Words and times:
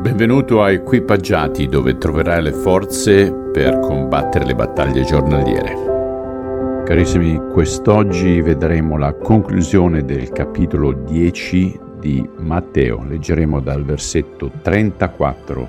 Benvenuto 0.00 0.62
a 0.62 0.70
Equipaggiati 0.70 1.66
dove 1.66 1.98
troverai 1.98 2.42
le 2.42 2.52
forze 2.52 3.30
per 3.52 3.80
combattere 3.80 4.46
le 4.46 4.54
battaglie 4.54 5.04
giornaliere. 5.04 6.84
Carissimi, 6.86 7.38
quest'oggi 7.52 8.40
vedremo 8.40 8.96
la 8.96 9.12
conclusione 9.12 10.02
del 10.02 10.30
capitolo 10.30 10.92
10 10.92 11.78
di 11.98 12.26
Matteo. 12.38 13.04
Leggeremo 13.04 13.60
dal 13.60 13.84
versetto 13.84 14.50
34 14.62 15.68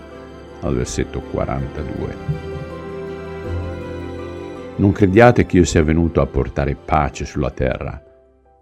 al 0.62 0.76
versetto 0.76 1.20
42. 1.20 2.16
Non 4.78 4.94
crediate 4.94 5.46
che 5.46 5.58
io 5.58 5.66
sia 5.66 5.84
venuto 5.84 6.22
a 6.22 6.26
portare 6.26 6.76
pace 6.76 7.26
sulla 7.26 7.52
terra. 7.52 8.02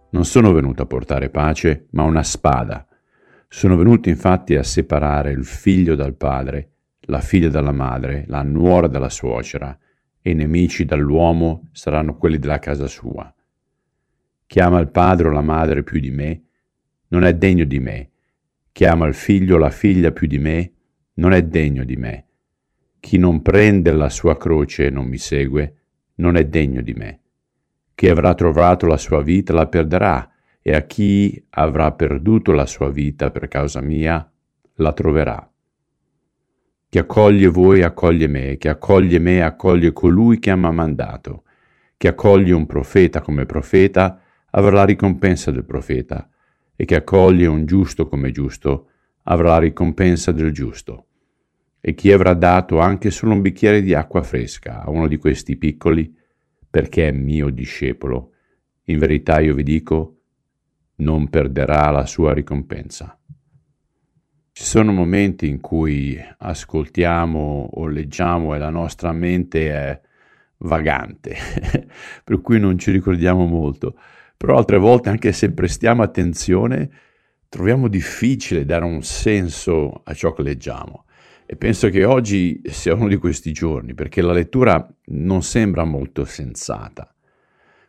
Non 0.10 0.26
sono 0.26 0.52
venuto 0.52 0.82
a 0.82 0.88
portare 0.88 1.30
pace, 1.30 1.86
ma 1.92 2.02
una 2.02 2.24
spada 2.24 2.89
sono 3.52 3.76
venuti 3.76 4.10
infatti 4.10 4.56
a 4.56 4.64
separare 4.64 5.32
il 5.32 5.44
figlio 5.44 5.96
dal 5.96 6.14
padre, 6.14 6.70
la 7.08 7.20
figlia 7.20 7.50
dalla 7.50 7.72
madre, 7.72 8.26
la 8.28 8.44
nuora 8.44 8.86
dalla 8.86 9.10
suocera, 9.10 9.76
e 10.22 10.30
i 10.30 10.36
nemici 10.36 10.86
dall'uomo 10.86 11.68
saranno 11.72 12.16
quelli 12.16 12.38
della 12.38 12.60
casa 12.60 12.86
sua. 12.86 13.34
Chi 14.46 14.60
ama 14.60 14.80
il 14.80 14.90
padre 14.90 15.30
o 15.30 15.32
la 15.32 15.42
madre 15.42 15.82
più 15.82 16.00
di 16.00 16.12
me, 16.12 16.44
non 17.08 17.24
è 17.24 17.34
degno 17.34 17.64
di 17.66 17.80
me. 17.80 18.10
Chi 18.72 18.86
ama 18.86 19.08
il 19.08 19.16
figlio 19.16 19.56
o 19.56 19.58
la 19.58 19.72
figlia 19.72 20.12
più 20.12 20.28
di 20.28 20.38
me, 20.38 20.74
non 21.16 21.34
è 21.34 21.42
degno 21.42 21.84
di 21.84 21.96
me. 21.96 22.26
Chi 23.00 23.18
non 23.18 23.42
prende 23.42 23.92
la 23.92 24.10
sua 24.10 24.38
croce 24.38 24.86
e 24.86 24.90
non 24.92 25.08
mi 25.08 25.18
segue, 25.18 25.76
non 26.16 26.36
è 26.36 26.46
degno 26.46 26.82
di 26.82 26.94
me. 26.94 27.20
Chi 27.96 28.10
avrà 28.10 28.36
trovato 28.36 28.86
la 28.86 28.98
sua 28.98 29.24
vita 29.24 29.54
la 29.54 29.68
perderà, 29.68 30.29
e 30.62 30.76
a 30.76 30.82
chi 30.82 31.44
avrà 31.52 31.92
perduto 31.94 32.52
la 32.52 32.66
sua 32.66 32.90
vita 32.90 33.32
per 33.32 33.48
causa 33.48 33.82
mia, 33.82 34.30
la 34.76 34.94
troverà. 34.94 35.50
Chi 36.90 36.98
accoglie 36.98 37.48
voi 37.48 37.84
accoglie 37.84 38.28
me, 38.28 38.58
chi 38.58 38.68
accoglie 38.68 39.20
me 39.20 39.44
accoglie 39.44 39.94
colui 39.94 40.40
che 40.40 40.56
mi 40.56 40.66
ha 40.66 40.72
mandato. 40.72 41.44
Chi 41.98 42.08
accoglie 42.08 42.54
un 42.54 42.66
profeta 42.66 43.22
come 43.22 43.46
profeta 43.46 44.22
avrà 44.52 44.72
la 44.72 44.86
ricompensa 44.86 45.52
del 45.52 45.66
profeta, 45.66 46.28
e 46.76 46.86
chi 46.86 46.96
accoglie 46.96 47.46
un 47.46 47.66
giusto 47.66 48.08
come 48.08 48.32
giusto 48.32 48.90
avrà 49.24 49.50
la 49.50 49.60
ricompensa 49.60 50.32
del 50.32 50.52
giusto. 50.52 51.06
E 51.80 51.94
chi 51.94 52.12
avrà 52.12 52.34
dato 52.34 52.80
anche 52.80 53.12
solo 53.12 53.34
un 53.34 53.42
bicchiere 53.42 53.82
di 53.82 53.94
acqua 53.94 54.24
fresca 54.24 54.82
a 54.82 54.90
uno 54.90 55.08
di 55.08 55.18
questi 55.18 55.58
piccoli, 55.58 56.14
perché 56.70 57.10
è 57.10 57.12
mio 57.12 57.50
discepolo, 57.50 58.32
in 58.86 58.98
verità 58.98 59.40
io 59.40 59.54
vi 59.54 59.64
dico, 59.64 60.19
non 61.00 61.30
perderà 61.30 61.90
la 61.90 62.06
sua 62.06 62.34
ricompensa. 62.34 63.18
Ci 64.52 64.64
sono 64.64 64.92
momenti 64.92 65.48
in 65.48 65.62
cui 65.62 66.20
ascoltiamo 66.38 67.70
o 67.74 67.88
leggiamo 67.88 68.56
e 68.56 68.58
la 68.58 68.70
nostra 68.70 69.12
mente 69.12 69.72
è 69.72 70.02
vagante, 70.58 71.36
per 72.24 72.42
cui 72.42 72.60
non 72.60 72.78
ci 72.78 72.92
ricordiamo 72.92 73.46
molto, 73.46 73.98
però 74.36 74.58
altre 74.58 74.78
volte 74.78 75.10
anche 75.10 75.32
se 75.32 75.52
prestiamo 75.54 76.04
attenzione 76.04 76.90
troviamo 77.48 77.88
difficile 77.88 78.66
dare 78.66 78.86
un 78.86 79.02
senso 79.02 80.02
a 80.04 80.14
ciò 80.14 80.34
che 80.34 80.44
leggiamo. 80.44 81.06
E 81.46 81.56
penso 81.56 81.90
che 81.90 82.06
oggi 82.06 82.62
sia 82.66 82.94
uno 82.94 83.08
di 83.08 83.18
questi 83.18 83.52
giorni, 83.52 83.96
perché 83.96 84.22
la 84.22 84.34
lettura 84.34 84.88
non 85.06 85.42
sembra 85.42 85.84
molto 85.84 86.24
sensata. 86.24 87.12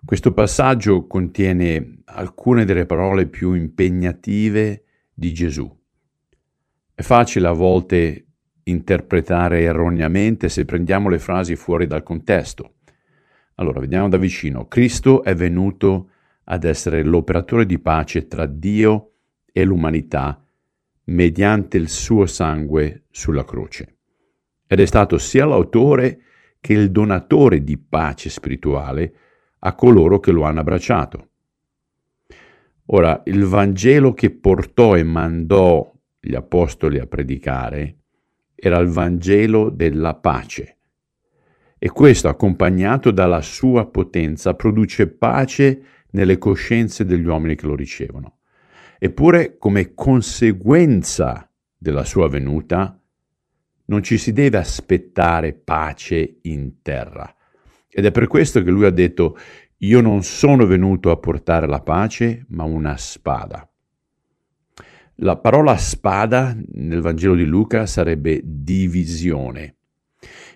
Questo 0.02 0.32
passaggio 0.32 1.06
contiene 1.06 2.00
alcune 2.06 2.64
delle 2.64 2.86
parole 2.86 3.26
più 3.26 3.52
impegnative 3.52 4.84
di 5.12 5.32
Gesù. 5.32 5.78
È 6.94 7.02
facile 7.02 7.48
a 7.48 7.52
volte 7.52 8.26
interpretare 8.64 9.60
erroneamente 9.60 10.48
se 10.48 10.64
prendiamo 10.64 11.08
le 11.10 11.18
frasi 11.18 11.54
fuori 11.54 11.86
dal 11.86 12.02
contesto. 12.02 12.76
Allora, 13.56 13.80
vediamo 13.80 14.08
da 14.08 14.16
vicino. 14.16 14.66
Cristo 14.68 15.22
è 15.22 15.34
venuto 15.34 16.10
ad 16.44 16.64
essere 16.64 17.02
l'operatore 17.02 17.66
di 17.66 17.78
pace 17.78 18.27
tra 18.27 18.46
Dio 18.46 19.12
e 19.52 19.64
l'umanità 19.64 20.42
mediante 21.05 21.77
il 21.77 21.89
suo 21.89 22.24
sangue 22.24 23.05
sulla 23.10 23.44
croce. 23.44 23.98
Ed 24.66 24.80
è 24.80 24.86
stato 24.86 25.18
sia 25.18 25.44
l'autore 25.44 26.22
che 26.60 26.72
il 26.72 26.90
donatore 26.90 27.62
di 27.62 27.77
pace 27.77 28.30
spirituale 28.30 29.14
a 29.60 29.74
coloro 29.74 30.20
che 30.20 30.32
lo 30.32 30.42
hanno 30.42 30.60
abbracciato. 30.60 31.28
Ora, 32.86 33.22
il 33.26 33.44
Vangelo 33.44 34.12
che 34.14 34.30
portò 34.30 34.96
e 34.96 35.02
mandò 35.04 35.92
gli 36.18 36.34
apostoli 36.34 36.98
a 36.98 37.06
predicare 37.06 37.96
era 38.54 38.78
il 38.78 38.88
Vangelo 38.88 39.70
della 39.70 40.14
pace. 40.14 40.76
E 41.78 41.88
questo, 41.88 42.28
accompagnato 42.28 43.10
dalla 43.10 43.40
sua 43.40 43.86
potenza, 43.86 44.54
produce 44.54 45.06
pace 45.06 45.82
nelle 46.10 46.36
coscienze 46.36 47.06
degli 47.06 47.24
uomini 47.24 47.54
che 47.54 47.66
lo 47.66 47.74
ricevono. 47.74 48.38
Eppure, 48.98 49.56
come 49.56 49.94
conseguenza 49.94 51.50
della 51.78 52.04
sua 52.04 52.28
venuta, 52.28 53.00
non 53.86 54.02
ci 54.02 54.18
si 54.18 54.32
deve 54.32 54.58
aspettare 54.58 55.54
pace 55.54 56.40
in 56.42 56.82
terra, 56.82 57.34
ed 57.92 58.05
è 58.05 58.11
per 58.12 58.28
questo 58.28 58.62
che 58.62 58.70
lui 58.70 58.86
ha 58.86 58.90
detto, 58.90 59.36
io 59.78 60.01
non 60.01 60.23
sono 60.23 60.64
venuto 60.64 61.11
a 61.11 61.17
portare 61.17 61.67
la 61.67 61.80
pace, 61.80 62.46
ma 62.51 62.62
una 62.64 62.96
spada. 62.96 63.68
La 65.17 65.36
parola 65.36 65.77
spada 65.77 66.56
nel 66.73 67.01
Vangelo 67.01 67.34
di 67.34 67.45
Luca 67.45 67.86
sarebbe 67.86 68.40
divisione, 68.45 69.77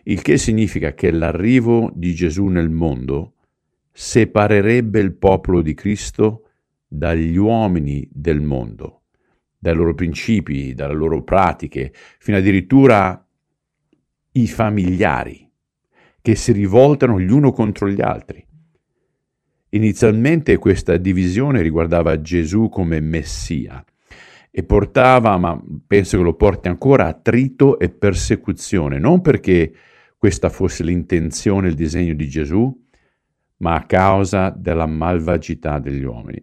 il 0.05 0.23
che 0.23 0.39
significa 0.39 0.95
che 0.95 1.11
l'arrivo 1.11 1.91
di 1.95 2.15
Gesù 2.15 2.47
nel 2.47 2.71
mondo 2.71 3.35
separerebbe 3.91 5.01
il 5.01 5.15
popolo 5.15 5.61
di 5.61 5.75
Cristo 5.75 6.51
dagli 6.87 7.37
uomini 7.37 8.09
del 8.13 8.41
mondo, 8.41 9.03
dai 9.59 9.75
loro 9.75 9.95
principi, 9.95 10.75
dalle 10.75 10.95
loro 10.95 11.23
pratiche, 11.23 11.93
fino 12.19 12.37
addirittura 12.37 13.27
i 14.33 14.47
familiari 14.47 15.45
che 16.25 16.37
si 16.37 16.53
rivoltano 16.53 17.21
gli 17.21 17.31
uno 17.31 17.53
contro 17.53 17.87
gli 17.87 18.01
altri. 18.01 18.43
Inizialmente 19.69 20.57
questa 20.57 20.97
divisione 20.97 21.61
riguardava 21.61 22.19
Gesù 22.23 22.71
come 22.71 22.99
Messia 22.99 23.85
e 24.51 24.63
portava, 24.63 25.37
ma 25.37 25.63
penso 25.87 26.17
che 26.17 26.23
lo 26.23 26.33
porti 26.33 26.69
ancora, 26.69 27.09
attrito 27.09 27.79
e 27.79 27.91
persecuzione, 27.91 28.99
non 28.99 29.21
perché 29.21 29.71
questa 30.17 30.49
fosse 30.49 30.83
l'intenzione, 30.83 31.69
il 31.69 31.75
disegno 31.75 32.15
di 32.15 32.27
Gesù, 32.27 32.75
ma 33.59 33.75
a 33.75 33.85
causa 33.85 34.49
della 34.49 34.87
malvagità 34.87 35.79
degli 35.79 36.05
uomini. 36.05 36.43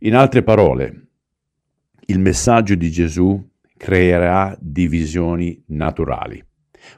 In 0.00 0.14
altre 0.14 0.42
parole, 0.42 1.06
il 2.04 2.18
messaggio 2.18 2.74
di 2.74 2.90
Gesù 2.90 3.42
creerà 3.78 4.54
divisioni 4.60 5.64
naturali. 5.68 6.44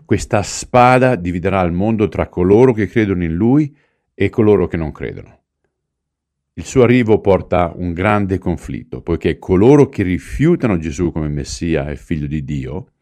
Questa 0.04 0.42
spada 0.42 1.16
dividerà 1.16 1.60
il 1.62 1.72
mondo 1.72 2.08
tra 2.08 2.28
coloro 2.28 2.72
che 2.72 2.86
credono 2.86 3.24
in 3.24 3.34
lui 3.34 3.74
e 4.14 4.28
coloro 4.28 4.66
che 4.66 4.76
non 4.76 4.92
credono. 4.92 5.40
Il 6.54 6.64
suo 6.64 6.84
arrivo 6.84 7.20
porta 7.20 7.72
un 7.76 7.92
grande 7.92 8.38
conflitto, 8.38 9.02
poiché 9.02 9.38
coloro 9.38 9.88
che 9.88 10.02
rifiutano 10.02 10.78
Gesù 10.78 11.12
come 11.12 11.28
Messia 11.28 11.90
e 11.90 11.96
figlio 11.96 12.26
di 12.26 12.44
Dio 12.44 12.92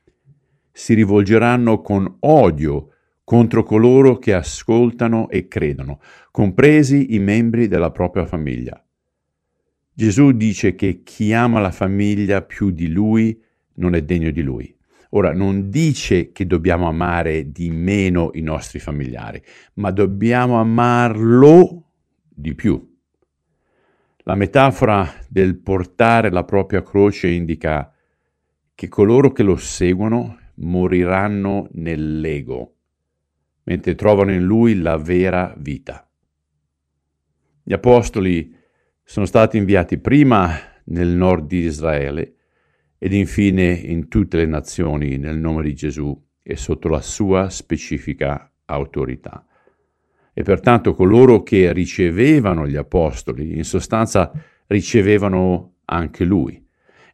si 0.72 0.94
rivolgeranno 0.94 1.80
con 1.80 2.16
odio 2.20 2.88
contro 3.22 3.62
coloro 3.62 4.18
che 4.18 4.34
ascoltano 4.34 5.28
e 5.30 5.46
credono, 5.46 6.00
compresi 6.32 7.14
i 7.14 7.20
membri 7.20 7.68
della 7.68 7.92
propria 7.92 8.26
famiglia. 8.26 8.84
Gesù 9.92 10.32
dice 10.32 10.74
che 10.74 11.04
chi 11.04 11.32
ama 11.32 11.60
la 11.60 11.70
famiglia 11.70 12.42
più 12.42 12.70
di 12.70 12.88
lui 12.88 13.40
non 13.74 13.94
è 13.94 14.02
degno 14.02 14.30
di 14.32 14.42
lui. 14.42 14.76
Ora, 15.16 15.32
non 15.32 15.70
dice 15.70 16.32
che 16.32 16.44
dobbiamo 16.44 16.88
amare 16.88 17.52
di 17.52 17.70
meno 17.70 18.30
i 18.34 18.40
nostri 18.40 18.80
familiari, 18.80 19.40
ma 19.74 19.92
dobbiamo 19.92 20.58
amarlo 20.58 21.90
di 22.28 22.54
più. 22.56 22.92
La 24.24 24.34
metafora 24.34 25.08
del 25.28 25.56
portare 25.56 26.30
la 26.30 26.42
propria 26.42 26.82
croce 26.82 27.28
indica 27.28 27.92
che 28.74 28.88
coloro 28.88 29.30
che 29.30 29.44
lo 29.44 29.54
seguono 29.54 30.36
moriranno 30.56 31.68
nell'ego, 31.74 32.74
mentre 33.64 33.94
trovano 33.94 34.32
in 34.32 34.42
lui 34.42 34.80
la 34.80 34.96
vera 34.96 35.54
vita. 35.56 36.08
Gli 37.62 37.72
apostoli 37.72 38.52
sono 39.04 39.26
stati 39.26 39.58
inviati 39.58 39.96
prima 39.98 40.58
nel 40.86 41.08
nord 41.08 41.46
di 41.46 41.58
Israele 41.58 42.33
ed 42.98 43.12
infine 43.12 43.72
in 43.72 44.08
tutte 44.08 44.38
le 44.38 44.46
nazioni 44.46 45.16
nel 45.18 45.36
nome 45.36 45.62
di 45.62 45.74
Gesù 45.74 46.18
e 46.42 46.56
sotto 46.56 46.88
la 46.88 47.00
sua 47.00 47.48
specifica 47.48 48.50
autorità. 48.66 49.46
E 50.32 50.42
pertanto 50.42 50.94
coloro 50.94 51.42
che 51.42 51.72
ricevevano 51.72 52.66
gli 52.66 52.76
apostoli, 52.76 53.56
in 53.56 53.64
sostanza 53.64 54.32
ricevevano 54.66 55.76
anche 55.84 56.24
lui. 56.24 56.62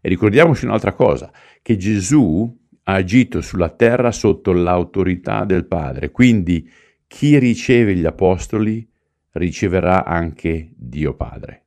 E 0.00 0.08
ricordiamoci 0.08 0.64
un'altra 0.64 0.92
cosa, 0.92 1.30
che 1.62 1.76
Gesù 1.76 2.58
ha 2.84 2.94
agito 2.94 3.40
sulla 3.40 3.68
terra 3.68 4.10
sotto 4.10 4.52
l'autorità 4.52 5.44
del 5.44 5.66
Padre, 5.66 6.10
quindi 6.10 6.68
chi 7.06 7.38
riceve 7.38 7.94
gli 7.94 8.06
apostoli 8.06 8.88
riceverà 9.32 10.04
anche 10.04 10.70
Dio 10.74 11.14
Padre. 11.14 11.66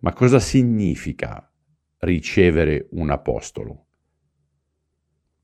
Ma 0.00 0.12
cosa 0.12 0.40
significa 0.40 1.49
ricevere 2.00 2.88
un 2.90 3.10
apostolo? 3.10 3.84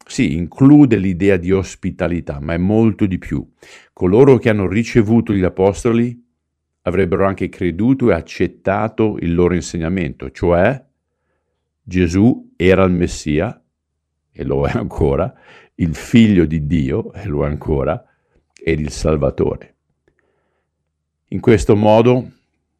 Sì, 0.06 0.34
include 0.34 0.96
l'idea 0.96 1.36
di 1.36 1.50
ospitalità, 1.50 2.38
ma 2.40 2.54
è 2.54 2.58
molto 2.58 3.06
di 3.06 3.18
più. 3.18 3.44
Coloro 3.92 4.38
che 4.38 4.48
hanno 4.50 4.68
ricevuto 4.68 5.32
gli 5.32 5.42
apostoli 5.42 6.24
avrebbero 6.82 7.26
anche 7.26 7.48
creduto 7.48 8.10
e 8.10 8.14
accettato 8.14 9.16
il 9.18 9.34
loro 9.34 9.54
insegnamento, 9.54 10.30
cioè 10.30 10.80
Gesù 11.82 12.52
era 12.56 12.84
il 12.84 12.92
Messia, 12.92 13.60
e 14.30 14.44
lo 14.44 14.66
è 14.66 14.72
ancora, 14.72 15.32
il 15.76 15.94
figlio 15.94 16.44
di 16.44 16.66
Dio, 16.66 17.12
e 17.12 17.26
lo 17.26 17.44
è 17.44 17.48
ancora, 17.48 18.04
ed 18.54 18.78
il 18.78 18.90
Salvatore. 18.90 19.74
In 21.28 21.40
questo 21.40 21.74
modo 21.74 22.30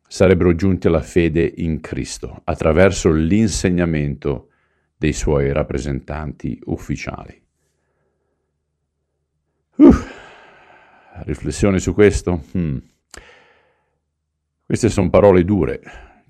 sarebbero 0.09 0.55
giunti 0.55 0.87
alla 0.87 1.03
fede 1.03 1.53
in 1.57 1.81
Cristo 1.81 2.41
attraverso 2.45 3.11
l'insegnamento 3.11 4.51
dei 4.97 5.13
suoi 5.13 5.53
rappresentanti 5.53 6.61
ufficiali. 6.67 7.43
Uh, 9.77 9.95
riflessioni 11.25 11.79
su 11.79 11.93
questo? 11.93 12.45
Hmm. 12.57 12.79
Queste 14.65 14.89
sono 14.89 15.11
parole 15.11 15.45
dure 15.45 15.81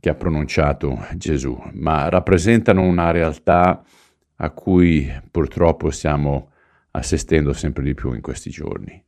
che 0.01 0.11
ha 0.11 0.15
pronunciato 0.15 1.07
Gesù, 1.15 1.59
ma 1.73 2.09
rappresentano 2.09 2.83
una 2.83 3.11
realtà 3.11 3.83
a 4.37 4.51
cui 4.51 5.11
purtroppo 5.31 5.91
stiamo 5.91 6.51
assistendo 6.91 7.53
sempre 7.53 7.83
di 7.83 7.95
più 7.95 8.13
in 8.13 8.21
questi 8.21 8.51
giorni. 8.51 9.06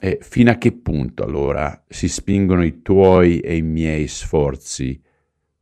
E 0.00 0.18
fino 0.20 0.50
a 0.50 0.54
che 0.54 0.72
punto 0.72 1.22
allora 1.22 1.84
si 1.88 2.08
spingono 2.08 2.64
i 2.64 2.82
tuoi 2.82 3.38
e 3.38 3.56
i 3.56 3.62
miei 3.62 4.08
sforzi 4.08 5.00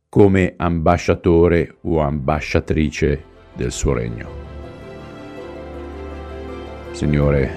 come 0.09 0.55
ambasciatore 0.57 1.77
o 1.81 1.99
ambasciatrice 1.99 3.23
del 3.53 3.71
suo 3.71 3.93
regno? 3.93 4.29
Signore, 6.91 7.51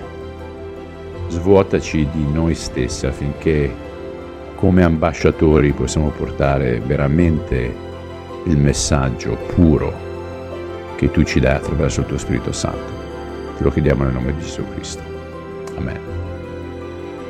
svuotaci 1.28 2.08
di 2.10 2.24
noi 2.30 2.54
stessi 2.54 3.06
affinché 3.06 3.72
come 4.56 4.82
ambasciatori 4.82 5.72
possiamo 5.72 6.10
portare 6.10 6.80
veramente 6.80 7.74
il 8.46 8.56
messaggio 8.56 9.36
puro 9.54 10.94
che 10.96 11.10
tu 11.10 11.22
ci 11.24 11.40
dai 11.40 11.56
attraverso 11.56 12.00
il 12.00 12.06
tuo 12.06 12.18
Spirito 12.18 12.52
Santo. 12.52 12.92
Te 13.56 13.62
lo 13.62 13.70
chiediamo 13.70 14.04
nel 14.04 14.12
nome 14.12 14.34
di 14.34 14.40
Gesù 14.40 14.62
Cristo. 14.74 15.02
Amen. 15.76 16.00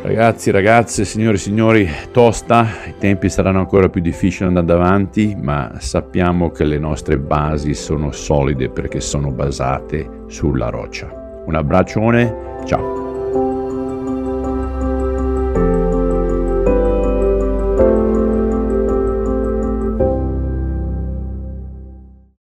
Ragazzi, 0.04 0.50
ragazze, 0.50 1.06
signori 1.06 1.36
e 1.36 1.38
signori, 1.38 1.90
tosta, 2.12 2.68
i 2.86 2.96
tempi 2.98 3.30
saranno 3.30 3.60
ancora 3.60 3.88
più 3.88 4.02
difficili 4.02 4.46
andando 4.46 4.74
avanti, 4.74 5.34
ma 5.34 5.76
sappiamo 5.78 6.50
che 6.50 6.64
le 6.64 6.78
nostre 6.78 7.16
basi 7.16 7.72
sono 7.72 8.12
solide 8.12 8.68
perché 8.68 9.00
sono 9.00 9.30
basate 9.30 10.24
sulla 10.26 10.68
roccia. 10.68 11.10
Un 11.46 11.54
abbraccione, 11.54 12.36
ciao. 12.66 13.04